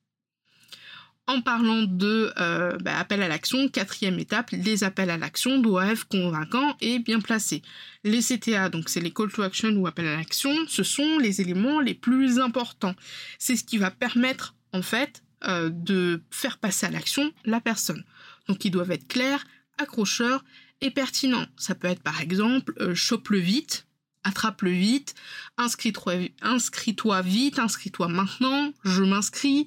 En 1.26 1.40
parlant 1.40 1.84
de 1.84 2.32
euh, 2.38 2.76
bah, 2.78 2.98
appel 2.98 3.22
à 3.22 3.28
l'action, 3.28 3.68
quatrième 3.68 4.18
étape, 4.18 4.50
les 4.50 4.84
appels 4.84 5.08
à 5.08 5.16
l'action 5.16 5.58
doivent 5.58 5.92
être 5.92 6.06
convaincants 6.06 6.76
et 6.82 6.98
bien 6.98 7.18
placés. 7.20 7.62
Les 8.04 8.20
CTA, 8.20 8.68
donc 8.68 8.90
c'est 8.90 9.00
les 9.00 9.10
call 9.10 9.32
to 9.32 9.42
action 9.42 9.70
ou 9.70 9.86
appel 9.86 10.06
à 10.06 10.16
l'action, 10.16 10.54
ce 10.68 10.82
sont 10.82 11.18
les 11.18 11.40
éléments 11.40 11.80
les 11.80 11.94
plus 11.94 12.38
importants. 12.38 12.94
C'est 13.38 13.56
ce 13.56 13.64
qui 13.64 13.78
va 13.78 13.90
permettre 13.90 14.54
en 14.74 14.82
fait 14.82 15.22
euh, 15.44 15.70
de 15.70 16.22
faire 16.30 16.58
passer 16.58 16.86
à 16.86 16.90
l'action 16.90 17.32
la 17.46 17.60
personne. 17.60 18.04
Donc 18.46 18.66
ils 18.66 18.70
doivent 18.70 18.90
être 18.90 19.08
clairs, 19.08 19.46
accrocheurs 19.78 20.44
et 20.82 20.90
pertinents. 20.90 21.46
Ça 21.56 21.74
peut 21.74 21.88
être 21.88 22.02
par 22.02 22.20
exemple 22.20 22.74
euh, 22.80 22.94
chope-le 22.94 23.38
vite, 23.38 23.86
attrape-le 24.24 24.70
vite, 24.70 25.14
inscris-toi 25.56 27.22
vite, 27.22 27.58
inscris-toi 27.58 28.08
maintenant, 28.08 28.72
je 28.84 29.02
m'inscris, 29.02 29.66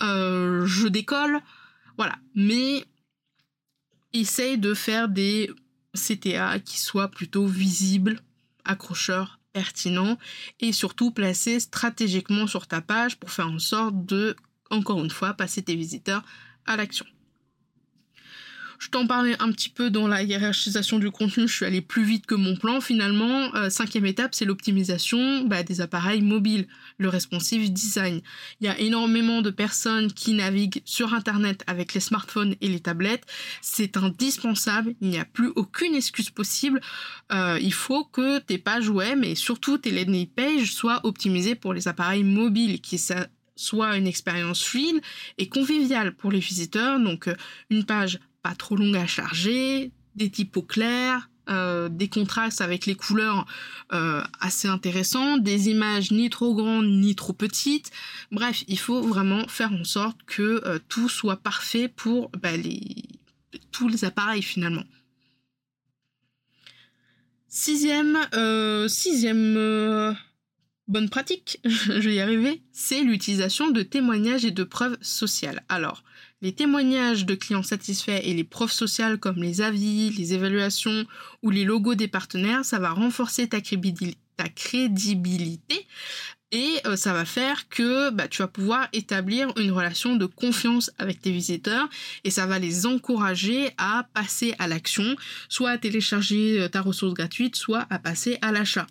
euh, 0.00 0.66
je 0.66 0.88
décolle, 0.88 1.40
voilà. 1.96 2.16
Mais 2.34 2.84
essaye 4.12 4.58
de 4.58 4.74
faire 4.74 5.08
des 5.08 5.50
CTA 5.94 6.58
qui 6.58 6.78
soient 6.78 7.08
plutôt 7.08 7.46
visibles, 7.46 8.20
accrocheurs, 8.64 9.38
pertinents 9.52 10.18
et 10.60 10.72
surtout 10.72 11.10
placés 11.10 11.60
stratégiquement 11.60 12.46
sur 12.46 12.66
ta 12.66 12.80
page 12.80 13.18
pour 13.18 13.30
faire 13.30 13.48
en 13.48 13.58
sorte 13.58 14.06
de, 14.06 14.36
encore 14.70 15.02
une 15.02 15.10
fois, 15.10 15.34
passer 15.34 15.62
tes 15.62 15.74
visiteurs 15.74 16.22
à 16.66 16.76
l'action. 16.76 17.06
Je 18.78 18.90
t'en 18.90 19.08
parlais 19.08 19.34
un 19.40 19.50
petit 19.50 19.68
peu 19.68 19.90
dans 19.90 20.06
la 20.06 20.22
hiérarchisation 20.22 21.00
du 21.00 21.10
contenu, 21.10 21.48
je 21.48 21.54
suis 21.54 21.64
allée 21.64 21.80
plus 21.80 22.04
vite 22.04 22.26
que 22.26 22.36
mon 22.36 22.56
plan 22.56 22.80
finalement. 22.80 23.52
Euh, 23.56 23.70
cinquième 23.70 24.06
étape, 24.06 24.36
c'est 24.36 24.44
l'optimisation 24.44 25.44
bah, 25.44 25.64
des 25.64 25.80
appareils 25.80 26.22
mobiles, 26.22 26.68
le 26.96 27.08
responsive 27.08 27.72
design. 27.72 28.20
Il 28.60 28.66
y 28.66 28.70
a 28.70 28.78
énormément 28.78 29.42
de 29.42 29.50
personnes 29.50 30.12
qui 30.12 30.32
naviguent 30.34 30.80
sur 30.84 31.12
Internet 31.12 31.64
avec 31.66 31.92
les 31.92 32.00
smartphones 32.00 32.54
et 32.60 32.68
les 32.68 32.78
tablettes. 32.78 33.24
C'est 33.62 33.96
indispensable, 33.96 34.94
il 35.00 35.08
n'y 35.08 35.18
a 35.18 35.24
plus 35.24 35.50
aucune 35.56 35.96
excuse 35.96 36.30
possible. 36.30 36.80
Euh, 37.32 37.58
il 37.60 37.72
faut 37.72 38.04
que 38.04 38.38
tes 38.38 38.58
pages 38.58 38.88
web 38.88 39.24
et 39.24 39.34
surtout 39.34 39.78
tes 39.78 39.90
landing 39.90 40.28
pages 40.28 40.72
soient 40.72 41.00
optimisées 41.02 41.56
pour 41.56 41.74
les 41.74 41.88
appareils 41.88 42.24
mobiles, 42.24 42.80
qui 42.80 43.00
soit 43.56 43.96
une 43.96 44.06
expérience 44.06 44.62
fluide 44.62 45.00
et 45.36 45.48
conviviale 45.48 46.14
pour 46.14 46.30
les 46.30 46.38
visiteurs. 46.38 47.00
Donc 47.00 47.26
euh, 47.26 47.34
une 47.70 47.84
page 47.84 48.20
pas 48.42 48.54
trop 48.54 48.76
longue 48.76 48.96
à 48.96 49.06
charger, 49.06 49.92
des 50.14 50.30
typos 50.30 50.62
clairs, 50.62 51.28
euh, 51.48 51.88
des 51.88 52.08
contrastes 52.08 52.60
avec 52.60 52.84
les 52.84 52.94
couleurs 52.94 53.46
euh, 53.94 54.22
assez 54.38 54.68
intéressants, 54.68 55.38
des 55.38 55.70
images 55.70 56.10
ni 56.10 56.28
trop 56.28 56.54
grandes 56.54 56.88
ni 56.88 57.14
trop 57.14 57.32
petites. 57.32 57.90
Bref, 58.30 58.64
il 58.68 58.78
faut 58.78 59.00
vraiment 59.00 59.48
faire 59.48 59.72
en 59.72 59.84
sorte 59.84 60.18
que 60.26 60.62
euh, 60.66 60.78
tout 60.88 61.08
soit 61.08 61.36
parfait 61.36 61.88
pour 61.88 62.30
bah, 62.42 62.54
les, 62.54 63.06
tous 63.72 63.88
les 63.88 64.04
appareils 64.04 64.42
finalement. 64.42 64.84
Sixième, 67.48 68.18
sixième 68.88 70.14
bonne 70.86 71.08
pratique, 71.08 71.60
je 71.64 71.92
vais 71.92 72.16
y 72.16 72.20
arriver, 72.20 72.62
c'est 72.72 73.02
l'utilisation 73.02 73.70
de 73.70 73.82
témoignages 73.82 74.44
et 74.44 74.50
de 74.50 74.64
preuves 74.64 74.98
sociales. 75.00 75.64
Alors, 75.70 76.04
les 76.40 76.52
témoignages 76.52 77.26
de 77.26 77.34
clients 77.34 77.62
satisfaits 77.62 78.20
et 78.22 78.34
les 78.34 78.44
preuves 78.44 78.72
sociales 78.72 79.18
comme 79.18 79.42
les 79.42 79.60
avis, 79.60 80.10
les 80.10 80.34
évaluations 80.34 81.06
ou 81.42 81.50
les 81.50 81.64
logos 81.64 81.94
des 81.94 82.08
partenaires, 82.08 82.64
ça 82.64 82.78
va 82.78 82.90
renforcer 82.90 83.48
ta, 83.48 83.60
crédibilité 84.50 85.86
et 86.50 86.76
euh, 86.86 86.96
ça 86.96 87.12
va 87.12 87.24
faire 87.24 87.68
que 87.68 88.10
bah, 88.10 88.28
tu 88.28 88.40
vas 88.40 88.48
pouvoir 88.48 88.88
établir 88.92 89.52
une 89.58 89.72
relation 89.72 90.16
de 90.16 90.26
confiance 90.26 90.90
avec 90.98 91.20
tes 91.20 91.32
visiteurs 91.32 91.88
et 92.24 92.30
ça 92.30 92.46
va 92.46 92.58
les 92.58 92.86
encourager 92.86 93.70
à 93.76 94.06
passer 94.14 94.54
à 94.58 94.68
l'action, 94.68 95.16
soit 95.48 95.70
à 95.70 95.78
télécharger 95.78 96.60
euh, 96.60 96.68
ta 96.68 96.80
ressource 96.80 97.14
gratuite, 97.14 97.56
soit 97.56 97.86
à 97.90 97.98
passer 97.98 98.38
à 98.40 98.52
l'achat. 98.52 98.86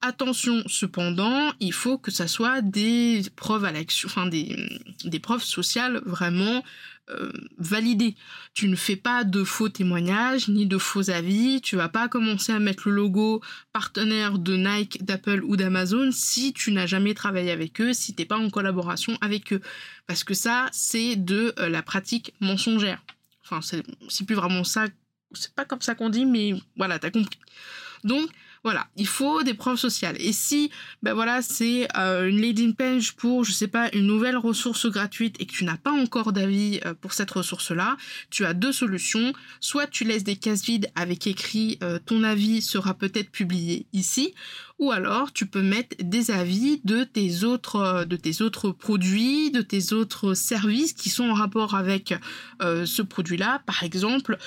Attention 0.00 0.62
cependant, 0.68 1.52
il 1.58 1.72
faut 1.72 1.98
que 1.98 2.12
ça 2.12 2.28
soit 2.28 2.60
des 2.62 3.22
preuves 3.34 3.64
à 3.64 3.72
des, 3.72 4.80
des 5.04 5.18
preuves 5.18 5.42
sociales 5.42 6.00
vraiment 6.06 6.62
euh, 7.10 7.32
validées. 7.56 8.14
Tu 8.52 8.68
ne 8.68 8.76
fais 8.76 8.94
pas 8.94 9.24
de 9.24 9.42
faux 9.42 9.68
témoignages 9.68 10.48
ni 10.48 10.66
de 10.66 10.76
faux 10.78 11.10
avis. 11.10 11.60
Tu 11.62 11.74
vas 11.74 11.88
pas 11.88 12.06
commencer 12.06 12.52
à 12.52 12.58
mettre 12.58 12.88
le 12.88 12.94
logo 12.94 13.42
partenaire 13.72 14.38
de 14.38 14.56
Nike, 14.56 15.04
d'Apple 15.04 15.42
ou 15.42 15.56
d'Amazon 15.56 16.10
si 16.12 16.52
tu 16.52 16.70
n'as 16.70 16.86
jamais 16.86 17.14
travaillé 17.14 17.50
avec 17.50 17.80
eux, 17.80 17.92
si 17.92 18.14
t'es 18.14 18.24
pas 18.26 18.36
en 18.36 18.50
collaboration 18.50 19.16
avec 19.20 19.52
eux, 19.52 19.60
parce 20.06 20.22
que 20.22 20.34
ça 20.34 20.68
c'est 20.70 21.16
de 21.16 21.54
euh, 21.58 21.68
la 21.68 21.82
pratique 21.82 22.34
mensongère. 22.40 23.02
Enfin 23.44 23.60
c'est 23.62 24.26
plus 24.26 24.36
vraiment 24.36 24.62
ça, 24.62 24.86
c'est 25.32 25.54
pas 25.54 25.64
comme 25.64 25.80
ça 25.80 25.94
qu'on 25.94 26.10
dit, 26.10 26.26
mais 26.26 26.54
voilà 26.76 26.98
t'as 26.98 27.10
compris. 27.10 27.38
Donc 28.04 28.28
voilà, 28.64 28.88
il 28.96 29.06
faut 29.06 29.42
des 29.42 29.54
preuves 29.54 29.76
sociales. 29.76 30.16
Et 30.20 30.32
si, 30.32 30.70
ben 31.02 31.14
voilà, 31.14 31.42
c'est 31.42 31.88
euh, 31.96 32.28
une 32.28 32.40
landing 32.40 32.74
page 32.74 33.14
pour, 33.14 33.44
je 33.44 33.52
sais 33.52 33.68
pas, 33.68 33.88
une 33.92 34.06
nouvelle 34.06 34.36
ressource 34.36 34.86
gratuite 34.86 35.36
et 35.38 35.46
que 35.46 35.52
tu 35.52 35.64
n'as 35.64 35.76
pas 35.76 35.92
encore 35.92 36.32
d'avis 36.32 36.80
euh, 36.84 36.94
pour 36.94 37.12
cette 37.12 37.30
ressource-là, 37.30 37.96
tu 38.30 38.44
as 38.44 38.54
deux 38.54 38.72
solutions. 38.72 39.32
Soit 39.60 39.86
tu 39.86 40.04
laisses 40.04 40.24
des 40.24 40.36
cases 40.36 40.64
vides 40.64 40.90
avec 40.94 41.26
écrit 41.26 41.78
euh, 41.82 41.98
ton 42.04 42.24
avis 42.24 42.62
sera 42.62 42.94
peut-être 42.94 43.30
publié 43.30 43.86
ici, 43.92 44.34
ou 44.78 44.92
alors 44.92 45.32
tu 45.32 45.46
peux 45.46 45.62
mettre 45.62 45.96
des 46.02 46.30
avis 46.30 46.80
de 46.84 47.04
tes 47.04 47.44
autres, 47.44 48.04
de 48.04 48.16
tes 48.16 48.42
autres 48.42 48.70
produits, 48.70 49.50
de 49.50 49.62
tes 49.62 49.92
autres 49.92 50.34
services 50.34 50.92
qui 50.92 51.10
sont 51.10 51.28
en 51.30 51.34
rapport 51.34 51.74
avec 51.74 52.14
ce 52.60 53.02
produit-là. 53.02 53.62
Par 53.66 53.82
exemple, 53.82 54.38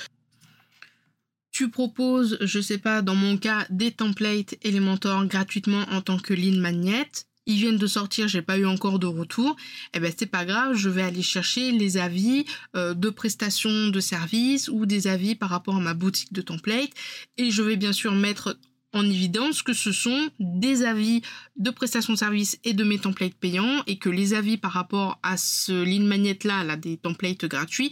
tu 1.62 1.70
proposes, 1.70 2.40
je 2.42 2.60
sais 2.60 2.80
pas, 2.80 3.04
dans 3.04 3.14
mon 3.14 3.38
cas, 3.38 3.68
des 3.70 3.92
templates 3.92 4.56
Elementor 4.64 5.26
gratuitement 5.26 5.84
en 5.92 6.02
tant 6.02 6.18
que 6.18 6.34
lead 6.34 6.58
magnet. 6.58 7.08
Ils 7.46 7.58
viennent 7.58 7.78
de 7.78 7.86
sortir, 7.86 8.28
j'ai 8.28 8.42
pas 8.42 8.58
eu 8.58 8.66
encore 8.66 8.98
de 8.98 9.06
retour. 9.06 9.56
Eh 9.94 10.00
ben 10.00 10.12
c'est 10.18 10.26
pas 10.26 10.44
grave, 10.44 10.74
je 10.76 10.90
vais 10.90 11.04
aller 11.04 11.22
chercher 11.22 11.72
les 11.72 11.98
avis 11.98 12.46
euh, 12.76 12.96
de 12.96 13.12
prestations 13.12 13.90
de 13.90 14.00
services 14.00 14.70
ou 14.70 14.88
des 14.88 15.06
avis 15.06 15.36
par 15.36 15.50
rapport 15.50 15.76
à 15.76 15.80
ma 15.80 15.94
boutique 15.94 16.34
de 16.34 16.42
templates 16.42 16.90
et 17.38 17.52
je 17.52 17.62
vais 17.62 17.76
bien 17.76 17.94
sûr 17.94 18.12
mettre 18.12 18.58
en 18.92 19.06
évidence 19.06 19.62
que 19.62 19.74
ce 19.74 19.92
sont 19.92 20.32
des 20.40 20.84
avis 20.84 21.22
de 21.58 21.70
prestations 21.70 22.14
de 22.14 22.18
services 22.18 22.58
et 22.64 22.74
de 22.74 22.84
mes 22.84 22.98
templates 22.98 23.36
payants 23.36 23.84
et 23.86 24.00
que 24.00 24.10
les 24.10 24.34
avis 24.34 24.58
par 24.58 24.72
rapport 24.72 25.20
à 25.22 25.38
ce 25.38 25.84
lead 25.84 26.02
magnet 26.02 26.40
là, 26.44 26.64
là 26.64 26.76
des 26.76 26.98
templates 26.98 27.46
gratuits, 27.46 27.92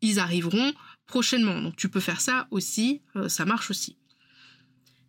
ils 0.00 0.18
arriveront 0.18 0.72
prochainement. 1.10 1.60
Donc 1.60 1.76
tu 1.76 1.88
peux 1.90 2.00
faire 2.00 2.20
ça 2.20 2.46
aussi, 2.50 3.02
euh, 3.16 3.28
ça 3.28 3.44
marche 3.44 3.70
aussi. 3.70 3.96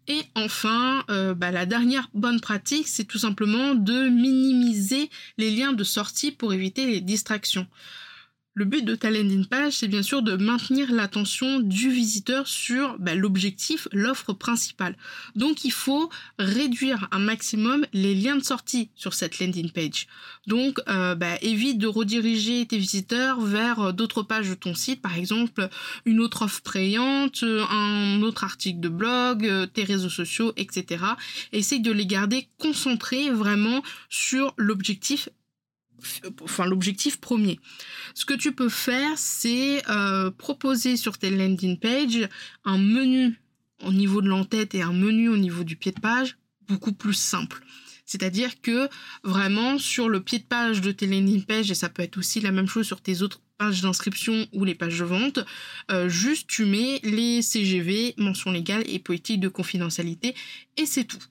Et 0.07 0.23
enfin, 0.35 1.05
euh, 1.09 1.33
bah, 1.33 1.51
la 1.51 1.65
dernière 1.65 2.09
bonne 2.13 2.41
pratique, 2.41 2.87
c'est 2.87 3.05
tout 3.05 3.19
simplement 3.19 3.75
de 3.75 4.09
minimiser 4.09 5.09
les 5.37 5.51
liens 5.51 5.73
de 5.73 5.83
sortie 5.83 6.31
pour 6.31 6.53
éviter 6.53 6.85
les 6.85 7.01
distractions. 7.01 7.67
Le 8.53 8.65
but 8.65 8.83
de 8.83 8.95
ta 8.95 9.09
landing 9.09 9.45
page, 9.45 9.77
c'est 9.77 9.87
bien 9.87 10.03
sûr 10.03 10.21
de 10.21 10.35
maintenir 10.35 10.91
l'attention 10.91 11.61
du 11.61 11.89
visiteur 11.89 12.49
sur 12.49 12.97
bah, 12.99 13.15
l'objectif, 13.15 13.87
l'offre 13.93 14.33
principale. 14.33 14.97
Donc 15.37 15.63
il 15.63 15.71
faut 15.71 16.09
réduire 16.37 17.07
un 17.11 17.19
maximum 17.19 17.85
les 17.93 18.13
liens 18.13 18.35
de 18.35 18.43
sortie 18.43 18.89
sur 18.97 19.13
cette 19.13 19.39
landing 19.39 19.71
page. 19.71 20.07
Donc 20.47 20.81
euh, 20.89 21.15
bah, 21.15 21.37
évite 21.41 21.77
de 21.77 21.87
rediriger 21.87 22.65
tes 22.65 22.77
visiteurs 22.77 23.39
vers 23.39 23.79
euh, 23.79 23.91
d'autres 23.93 24.21
pages 24.21 24.49
de 24.49 24.55
ton 24.55 24.75
site, 24.75 25.01
par 25.01 25.17
exemple 25.17 25.69
une 26.03 26.19
autre 26.19 26.41
offre 26.41 26.61
payante, 26.61 27.43
un 27.43 28.21
autre 28.21 28.43
article 28.43 28.81
de 28.81 28.89
blog, 28.89 29.47
euh, 29.47 29.65
tes 29.65 29.85
réseaux 29.85 30.09
sociaux, 30.09 30.51
etc. 30.57 31.05
Essaye 31.53 31.79
de 31.79 31.91
les 31.93 32.05
garder 32.05 32.49
concentrés 32.57 33.29
vraiment 33.29 33.81
sur 34.09 34.53
l'objectif 34.57 35.29
enfin 36.41 36.65
l'objectif 36.65 37.19
premier. 37.19 37.59
Ce 38.13 38.25
que 38.25 38.33
tu 38.33 38.51
peux 38.51 38.69
faire, 38.69 39.17
c'est 39.17 39.87
euh, 39.89 40.31
proposer 40.31 40.97
sur 40.97 41.17
tes 41.17 41.29
landing 41.29 41.79
pages 41.79 42.27
un 42.65 42.77
menu 42.77 43.39
au 43.83 43.91
niveau 43.91 44.21
de 44.21 44.27
l'entête 44.27 44.75
et 44.75 44.81
un 44.81 44.93
menu 44.93 45.29
au 45.29 45.37
niveau 45.37 45.63
du 45.63 45.75
pied 45.75 45.91
de 45.91 45.99
page 45.99 46.37
beaucoup 46.67 46.93
plus 46.93 47.13
simple. 47.13 47.61
C'est-à-dire 48.05 48.61
que 48.61 48.89
vraiment 49.23 49.77
sur 49.77 50.09
le 50.09 50.21
pied 50.21 50.39
de 50.39 50.43
page 50.43 50.81
de 50.81 50.91
tes 50.91 51.07
landing 51.07 51.43
pages, 51.43 51.71
et 51.71 51.75
ça 51.75 51.89
peut 51.89 52.03
être 52.03 52.17
aussi 52.17 52.41
la 52.41 52.51
même 52.51 52.67
chose 52.67 52.85
sur 52.85 53.01
tes 53.01 53.21
autres 53.21 53.41
pages 53.57 53.81
d'inscription 53.81 54.47
ou 54.51 54.65
les 54.65 54.75
pages 54.75 54.99
de 54.99 55.05
vente, 55.05 55.39
euh, 55.91 56.09
juste 56.09 56.47
tu 56.47 56.65
mets 56.65 56.99
les 57.03 57.41
CGV, 57.41 58.15
mention 58.17 58.51
légale 58.51 58.83
et 58.85 58.99
politique 58.99 59.39
de 59.39 59.47
confidentialité, 59.47 60.35
et 60.77 60.85
c'est 60.85 61.05
tout. 61.05 61.23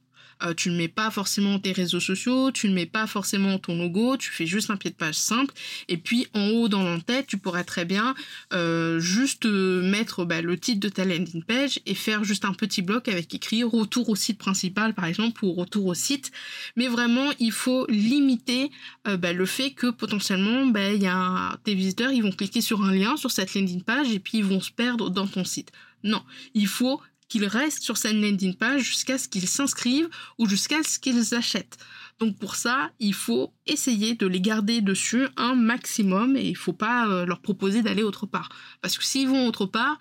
Euh, 0.43 0.55
tu 0.55 0.71
ne 0.71 0.77
mets 0.77 0.89
pas 0.89 1.11
forcément 1.11 1.59
tes 1.59 1.73
réseaux 1.73 2.01
sociaux, 2.01 2.51
tu 2.51 2.69
ne 2.69 2.75
mets 2.75 2.87
pas 2.87 3.07
forcément 3.07 3.59
ton 3.59 3.77
logo, 3.77 4.17
tu 4.17 4.31
fais 4.31 4.47
juste 4.47 4.71
un 4.71 4.77
pied 4.77 4.91
de 4.91 4.97
page 4.97 5.15
simple. 5.15 5.55
Et 5.89 5.97
puis 5.97 6.27
en 6.35 6.49
haut 6.49 6.69
dans 6.69 6.83
l'entête, 6.83 7.27
tu 7.27 7.37
pourrais 7.37 7.65
très 7.65 7.85
bien 7.85 8.15
euh, 8.53 9.01
juste 9.01 9.47
euh, 9.47 9.83
mettre 9.83 10.25
bah, 10.25 10.43
le 10.43 10.59
titre 10.59 10.81
de 10.81 10.89
ta 10.89 11.05
landing 11.05 11.43
page 11.43 11.81
et 11.87 11.95
faire 11.95 12.25
juste 12.25 12.45
un 12.45 12.53
petit 12.53 12.83
bloc 12.83 13.09
avec 13.09 13.35
écrit 13.35 13.63
retour 13.63 14.09
au 14.09 14.17
site 14.17 14.39
principal 14.39 14.95
par 14.95 15.05
exemple 15.05 15.45
ou 15.45 15.53
retour 15.53 15.87
au 15.87 15.95
site. 15.95 16.33
Mais 16.77 16.89
vraiment, 16.89 17.31
il 17.39 17.53
faut 17.53 17.87
limiter 17.89 18.71
bah, 19.05 19.33
le 19.33 19.47
fait 19.47 19.71
que 19.71 19.89
potentiellement, 19.89 20.67
bah, 20.67 21.59
tes 21.65 21.75
visiteurs, 21.75 22.13
ils 22.13 22.23
vont 22.23 22.31
cliquer 22.31 22.61
sur 22.61 22.85
un 22.85 22.95
lien 22.95 23.17
sur 23.17 23.31
cette 23.31 23.55
landing 23.55 23.83
page 23.83 24.11
et 24.13 24.19
puis 24.19 24.39
ils 24.39 24.45
vont 24.45 24.61
se 24.61 24.71
perdre 24.71 25.11
dans 25.11 25.27
ton 25.27 25.45
site. 25.45 25.73
Non, 26.03 26.23
il 26.55 26.67
faut 26.67 27.01
qu'ils 27.31 27.47
restent 27.47 27.83
sur 27.83 27.97
cette 27.97 28.13
landing 28.13 28.55
page 28.55 28.83
jusqu'à 28.83 29.17
ce 29.17 29.29
qu'ils 29.29 29.49
s'inscrivent 29.49 30.11
ou 30.37 30.47
jusqu'à 30.47 30.83
ce 30.83 30.99
qu'ils 30.99 31.35
achètent. 31.35 31.79
Donc 32.19 32.37
pour 32.39 32.57
ça, 32.57 32.91
il 32.99 33.15
faut 33.15 33.55
essayer 33.67 34.15
de 34.15 34.27
les 34.27 34.43
garder 34.43 34.83
dessus 34.83 35.27
un 35.39 35.55
maximum 35.55 36.37
et 36.37 36.47
il 36.47 36.57
faut 36.57 36.75
pas 36.75 37.09
euh, 37.09 37.25
leur 37.25 37.41
proposer 37.41 37.83
d'aller 37.83 38.03
autre 38.03 38.27
part. 38.27 38.51
Parce 38.83 38.99
que 38.99 39.05
s'ils 39.05 39.29
vont 39.29 39.47
autre 39.47 39.65
part, 39.65 39.99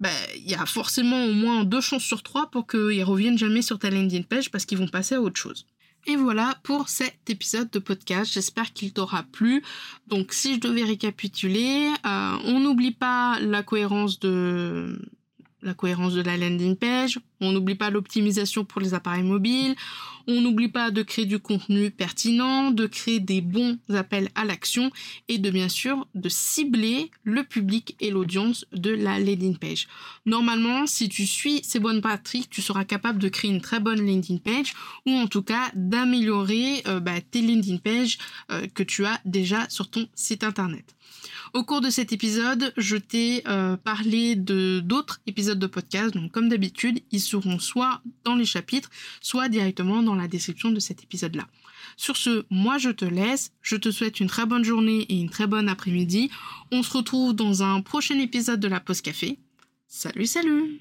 ben, 0.00 0.12
il 0.36 0.50
y 0.50 0.54
a 0.54 0.66
forcément 0.66 1.24
au 1.24 1.32
moins 1.32 1.64
deux 1.64 1.80
chances 1.80 2.02
sur 2.02 2.22
trois 2.22 2.50
pour 2.50 2.66
qu'ils 2.66 3.04
reviennent 3.04 3.38
jamais 3.38 3.62
sur 3.62 3.78
ta 3.78 3.88
landing 3.88 4.24
page 4.24 4.50
parce 4.50 4.66
qu'ils 4.66 4.78
vont 4.78 4.88
passer 4.88 5.14
à 5.14 5.22
autre 5.22 5.40
chose. 5.40 5.64
Et 6.06 6.16
voilà 6.16 6.58
pour 6.64 6.90
cet 6.90 7.30
épisode 7.30 7.70
de 7.70 7.78
podcast. 7.78 8.30
J'espère 8.34 8.74
qu'il 8.74 8.92
t'aura 8.92 9.22
plu. 9.22 9.62
Donc 10.08 10.34
si 10.34 10.56
je 10.56 10.60
devais 10.60 10.84
récapituler, 10.84 11.88
euh, 12.04 12.36
on 12.44 12.60
n'oublie 12.60 12.90
pas 12.90 13.38
la 13.40 13.62
cohérence 13.62 14.18
de 14.18 14.98
la 15.64 15.74
cohérence 15.74 16.14
de 16.14 16.22
la 16.22 16.36
landing 16.36 16.76
page, 16.76 17.18
on 17.44 17.52
n'oublie 17.52 17.74
pas 17.74 17.90
l'optimisation 17.90 18.64
pour 18.64 18.80
les 18.80 18.94
appareils 18.94 19.22
mobiles, 19.22 19.74
on 20.26 20.40
n'oublie 20.40 20.68
pas 20.68 20.90
de 20.90 21.02
créer 21.02 21.26
du 21.26 21.38
contenu 21.38 21.90
pertinent, 21.90 22.70
de 22.70 22.86
créer 22.86 23.20
des 23.20 23.40
bons 23.40 23.78
appels 23.92 24.30
à 24.34 24.44
l'action 24.44 24.90
et 25.28 25.38
de 25.38 25.50
bien 25.50 25.68
sûr 25.68 26.06
de 26.14 26.28
cibler 26.28 27.10
le 27.24 27.44
public 27.44 27.96
et 28.00 28.10
l'audience 28.10 28.64
de 28.72 28.90
la 28.90 29.18
landing 29.18 29.56
page. 29.56 29.86
Normalement, 30.24 30.86
si 30.86 31.08
tu 31.08 31.26
suis 31.26 31.62
ces 31.62 31.78
bonnes 31.78 32.00
pratiques, 32.00 32.48
tu 32.50 32.62
seras 32.62 32.84
capable 32.84 33.18
de 33.18 33.28
créer 33.28 33.50
une 33.50 33.60
très 33.60 33.80
bonne 33.80 34.04
landing 34.04 34.40
page 34.40 34.74
ou 35.06 35.12
en 35.12 35.26
tout 35.26 35.42
cas 35.42 35.70
d'améliorer 35.74 36.82
euh, 36.86 37.00
bah, 37.00 37.20
tes 37.20 37.42
landing 37.42 37.80
pages 37.80 38.18
euh, 38.50 38.66
que 38.74 38.82
tu 38.82 39.04
as 39.04 39.20
déjà 39.24 39.68
sur 39.68 39.90
ton 39.90 40.08
site 40.14 40.44
internet. 40.44 40.94
Au 41.52 41.62
cours 41.62 41.80
de 41.80 41.90
cet 41.90 42.12
épisode, 42.12 42.72
je 42.76 42.96
t'ai 42.96 43.42
euh, 43.46 43.76
parlé 43.76 44.34
de 44.34 44.80
d'autres 44.80 45.20
épisodes 45.26 45.58
de 45.58 45.66
podcast. 45.66 46.12
Donc 46.12 46.32
comme 46.32 46.48
d'habitude, 46.48 47.00
ils 47.12 47.20
seront 47.34 47.58
soit 47.58 48.00
dans 48.24 48.36
les 48.36 48.44
chapitres, 48.44 48.90
soit 49.20 49.48
directement 49.48 50.02
dans 50.02 50.14
la 50.14 50.28
description 50.28 50.70
de 50.70 50.80
cet 50.80 51.02
épisode-là. 51.02 51.46
Sur 51.96 52.16
ce, 52.16 52.44
moi 52.50 52.78
je 52.78 52.90
te 52.90 53.04
laisse. 53.04 53.52
Je 53.62 53.76
te 53.76 53.90
souhaite 53.90 54.20
une 54.20 54.28
très 54.28 54.46
bonne 54.46 54.64
journée 54.64 55.06
et 55.08 55.18
une 55.18 55.30
très 55.30 55.46
bonne 55.46 55.68
après-midi. 55.68 56.30
On 56.72 56.82
se 56.82 56.96
retrouve 56.96 57.34
dans 57.34 57.62
un 57.62 57.80
prochain 57.80 58.18
épisode 58.18 58.60
de 58.60 58.68
la 58.68 58.80
Pause 58.80 59.00
Café. 59.00 59.38
Salut, 59.88 60.26
salut 60.26 60.80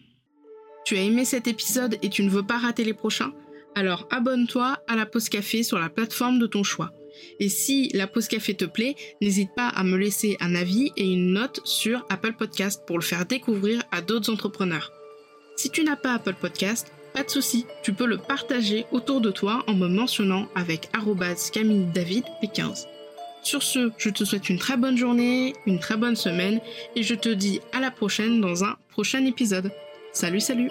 Tu 0.86 0.96
as 0.96 1.02
aimé 1.02 1.26
cet 1.26 1.48
épisode 1.48 1.98
et 2.02 2.10
tu 2.10 2.24
ne 2.24 2.30
veux 2.30 2.44
pas 2.44 2.58
rater 2.58 2.84
les 2.84 2.94
prochains? 2.94 3.34
Alors 3.76 4.08
abonne-toi 4.12 4.78
à 4.88 4.96
la 4.96 5.06
Pause 5.06 5.30
Café 5.30 5.64
sur 5.64 5.80
la 5.80 5.90
plateforme 5.90 6.40
de 6.40 6.48
ton 6.48 6.64
choix. 6.64 6.92
Et 7.40 7.50
si 7.50 7.90
la 7.94 8.08
pause 8.08 8.28
café 8.28 8.56
te 8.56 8.66
plaît, 8.66 8.96
n'hésite 9.22 9.54
pas 9.56 9.68
à 9.68 9.84
me 9.84 9.98
laisser 9.98 10.36
un 10.40 10.56
avis 10.56 10.92
et 10.98 11.06
une 11.06 11.34
note 11.34 11.62
sur 11.64 12.04
Apple 12.10 12.34
Podcast 12.34 12.82
pour 12.88 12.98
le 12.98 13.04
faire 13.04 13.28
découvrir 13.28 13.84
à 13.92 14.02
d'autres 14.02 14.32
entrepreneurs. 14.34 14.92
Si 15.56 15.70
tu 15.70 15.84
n'as 15.84 15.96
pas 15.96 16.16
Apple 16.16 16.34
Podcast, 16.34 16.92
pas 17.14 17.24
de 17.24 17.30
souci, 17.30 17.66
tu 17.84 17.94
peux 17.94 18.06
le 18.06 18.18
partager 18.18 18.86
autour 18.92 19.22
de 19.22 19.32
toi 19.32 19.64
en 19.68 19.74
me 19.74 19.88
mentionnant 19.88 20.48
avec 20.56 20.90
Camille 21.52 21.86
David 21.94 22.26
P15. 22.42 22.88
Sur 23.44 23.62
ce, 23.62 23.92
je 23.98 24.10
te 24.10 24.24
souhaite 24.24 24.50
une 24.50 24.58
très 24.58 24.78
bonne 24.78 24.98
journée, 24.98 25.54
une 25.66 25.80
très 25.80 25.98
bonne 25.98 26.16
semaine 26.16 26.60
et 26.96 27.04
je 27.04 27.14
te 27.14 27.30
dis 27.30 27.60
à 27.72 27.80
la 27.80 27.92
prochaine 27.92 28.42
dans 28.42 28.64
un 28.64 28.78
prochain 28.90 29.26
épisode. 29.26 29.72
Salut 30.12 30.40
salut 30.40 30.70